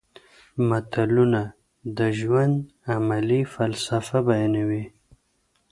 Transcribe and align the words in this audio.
متلونه 0.69 1.41
د 1.97 1.99
ژوند 2.19 2.55
عملي 2.93 3.41
فلسفه 3.53 4.17
بیانوي 4.29 4.85